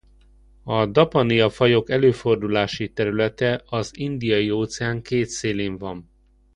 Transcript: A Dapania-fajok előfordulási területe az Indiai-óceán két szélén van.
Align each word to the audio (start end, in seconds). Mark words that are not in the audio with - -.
A 0.63 0.85
Dapania-fajok 0.87 1.89
előfordulási 1.89 2.89
területe 2.91 3.61
az 3.65 3.97
Indiai-óceán 3.97 5.01
két 5.01 5.27
szélén 5.29 5.77
van. 5.77 6.09